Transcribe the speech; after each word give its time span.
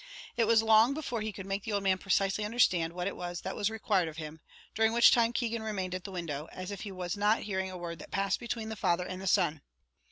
It 0.35 0.45
was 0.45 0.63
long 0.63 0.95
before 0.95 1.21
he 1.21 1.31
could 1.31 1.45
make 1.45 1.61
the 1.63 1.73
old 1.73 1.83
man 1.83 1.99
precisely 1.99 2.43
understand 2.43 2.93
what 2.93 3.05
it 3.05 3.15
was 3.15 3.41
that 3.41 3.55
was 3.55 3.69
required 3.69 4.07
of 4.07 4.17
him; 4.17 4.39
during 4.73 4.93
which 4.93 5.11
time 5.11 5.31
Keegan 5.31 5.61
remained 5.61 5.93
at 5.93 6.05
the 6.05 6.11
window, 6.11 6.49
as 6.51 6.71
if 6.71 6.81
he 6.81 6.91
was 6.91 7.15
not 7.15 7.43
hearing 7.43 7.69
a 7.69 7.77
word 7.77 7.99
that 7.99 8.09
passed 8.09 8.39
between 8.39 8.69
the 8.69 8.75
father 8.75 9.05
and 9.05 9.29
son. 9.29 9.61